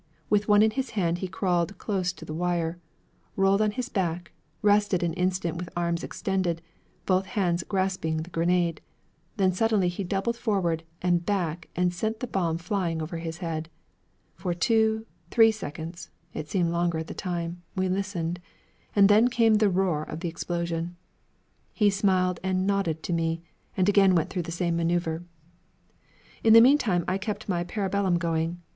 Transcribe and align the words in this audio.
With 0.31 0.47
one 0.47 0.63
in 0.63 0.71
his 0.71 0.89
hand, 0.97 1.19
he 1.19 1.27
crawled 1.27 1.77
close 1.77 2.11
to 2.13 2.25
the 2.25 2.33
wire, 2.33 2.79
rolled 3.35 3.61
on 3.61 3.69
his 3.69 3.87
back, 3.87 4.31
rested 4.63 5.03
an 5.03 5.13
instant 5.13 5.57
with 5.57 5.69
arms 5.77 6.03
extended, 6.03 6.63
both 7.05 7.27
hands 7.27 7.61
grasping 7.61 8.17
the 8.17 8.31
grenade, 8.31 8.81
then 9.37 9.51
suddenly 9.53 9.89
he 9.89 10.03
doubled 10.03 10.35
forward 10.37 10.81
and 11.03 11.23
back 11.23 11.69
and 11.75 11.93
sent 11.93 12.19
the 12.19 12.25
bomb 12.25 12.57
flying 12.57 12.99
over 12.99 13.17
his 13.19 13.37
head. 13.45 13.69
For 14.33 14.55
two, 14.55 15.05
three 15.29 15.51
seconds 15.51 16.09
it 16.33 16.49
seemed 16.49 16.71
longer 16.71 16.97
at 16.97 17.05
the 17.07 17.13
time 17.13 17.61
we 17.75 17.87
listened, 17.87 18.39
and 18.95 19.07
then 19.07 19.27
came 19.27 19.53
the 19.59 19.69
roar 19.69 20.01
of 20.01 20.21
the 20.21 20.29
explosion. 20.29 20.95
He 21.73 21.91
smiled 21.91 22.39
and 22.43 22.65
nodded 22.65 23.03
to 23.03 23.13
me, 23.13 23.43
and 23.77 23.87
again 23.87 24.15
went 24.15 24.31
through 24.31 24.41
the 24.49 24.51
same 24.51 24.79
manœuvre. 24.79 25.23
In 26.43 26.53
the 26.53 26.59
meantime 26.61 27.05
I 27.07 27.19
kept 27.19 27.47
my 27.47 27.63
parabellum 27.63 28.17
going. 28.17 28.63